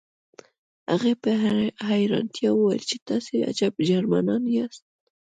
هغې 0.91 1.13
په 1.21 1.29
حیرانتیا 1.89 2.49
وویل 2.53 2.83
چې 2.89 2.97
تاسې 3.09 3.33
عجب 3.49 3.73
جرمنان 3.89 4.43
یاست 4.55 4.83